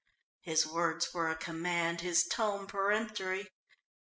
His 0.41 0.65
words 0.65 1.13
were 1.13 1.29
a 1.29 1.35
command, 1.35 2.01
his 2.01 2.23
tone 2.25 2.65
peremptory. 2.65 3.51